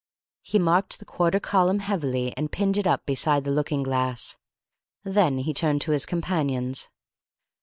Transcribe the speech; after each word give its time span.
He 0.41 0.57
marked 0.57 0.97
the 0.97 1.05
quarter 1.05 1.39
column 1.39 1.77
heavily, 1.77 2.33
and 2.35 2.51
pinned 2.51 2.75
it 2.79 2.87
up 2.87 3.05
beside 3.05 3.43
the 3.43 3.51
looking 3.51 3.83
glass. 3.83 4.35
Then 5.03 5.37
he 5.37 5.53
turned 5.53 5.81
to 5.81 5.91
his 5.91 6.07
companions. 6.07 6.89